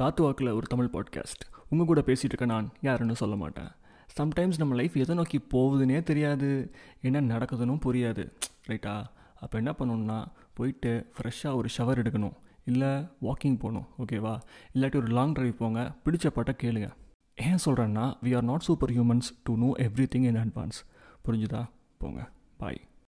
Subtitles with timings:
[0.00, 3.68] காத்து வாக்கில் ஒரு தமிழ் பாட்காஸ்ட் உங்கள் கூட பேசிகிட்டு இருக்க நான் யாருன்னு சொல்ல மாட்டேன்.
[4.20, 6.74] சம்டைம்ஸ் நம்ம லைஃப் எதை நோக்கி போகுதுன்னே தெரியாது.
[7.00, 8.32] என்ன நடக்குதுன்னு புரியாது.
[8.68, 9.04] ரைட்டா
[9.40, 12.32] அப்போ என்ன பண்ணணும்னா போயிட்டு ஃப்ரெஷ்ஷாக ஒரு ஷவர் எடுக்கணும்.
[12.64, 12.88] இல்லை
[13.22, 13.86] வாக்கிங் போகணும்.
[13.98, 14.40] ஓகேவா
[14.74, 15.92] இல்லாட்டி ஒரு லாங் ட்ரைவ் போங்க.
[16.04, 16.90] பிடிச்ச பாட்டை கேளுங்க.
[17.34, 20.80] ஏன் சொல்கிறேன்னா we are not super humans to know every thing in advance
[21.26, 21.64] புரிஞ்சுதா?
[21.98, 22.28] போங்க.
[22.56, 22.80] பாய்